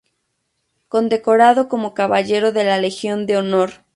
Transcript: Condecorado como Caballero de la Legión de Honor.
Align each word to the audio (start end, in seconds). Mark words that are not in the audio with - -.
Condecorado 0.91 1.69
como 1.69 1.93
Caballero 1.93 2.51
de 2.51 2.63
la 2.63 2.79
Legión 2.79 3.27
de 3.27 3.37
Honor. 3.37 3.69